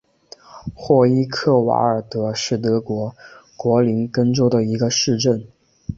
[0.73, 3.15] 霍伊克瓦尔德是德国
[3.55, 5.45] 图林根州的一个市镇。